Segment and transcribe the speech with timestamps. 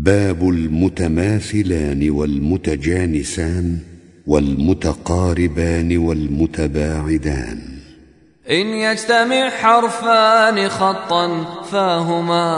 [0.00, 3.78] باب المتماثلان والمتجانسان
[4.26, 7.58] والمتقاربان والمتباعدان.
[8.50, 12.48] إن يجتمع حرفان خطا فاهما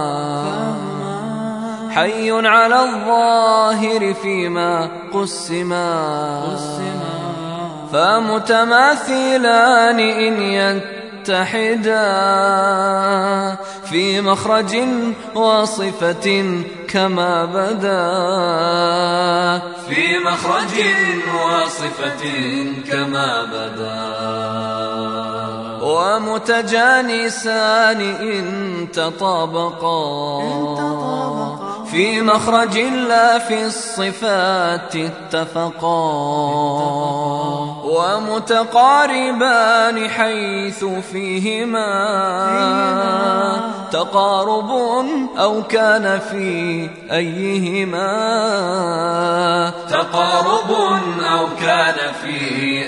[1.91, 6.57] حي على الظاهر فيما قسما
[7.93, 12.11] فمتماثلان إن يتحدا
[13.91, 14.77] في مخرج
[15.35, 18.11] وصفة كما بدا.
[19.89, 20.85] في مخرج
[21.35, 22.25] وصفة
[22.91, 24.11] كما بدا.
[25.83, 30.41] ومتجانسان إن تطابقا.
[31.91, 36.11] في مخرج لا في الصفات اتفقا.
[37.85, 41.91] ومتقاربان حيث فيهما
[44.01, 44.71] تقارب
[45.39, 48.13] أو كان في أيهما.
[49.91, 50.71] تقارب
[51.21, 52.39] أو كان في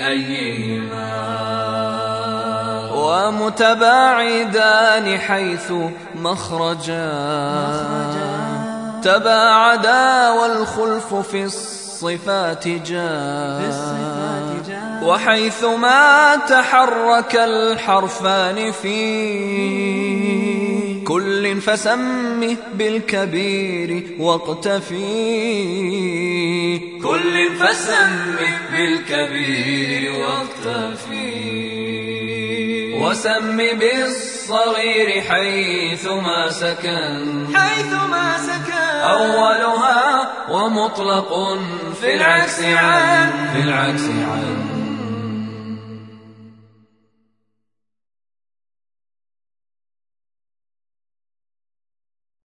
[0.06, 1.12] أيهما.
[2.94, 5.72] ومتباعدان حيث
[6.14, 7.12] مخرجا.
[9.02, 13.72] تباعدا والخلف في الصفات جاء
[15.02, 19.91] وحيثما تحرك الحرفان في
[21.52, 24.98] كل فسمه بالكبير واقتفي.
[26.78, 31.32] كل فسمه بالكبير واقتفي.
[33.00, 37.46] وسم بالصغير حيثما سكن.
[37.54, 38.72] حيثما سكن.
[39.02, 41.58] أولها ومطلق
[42.00, 44.81] في العكس عن في العكس عن.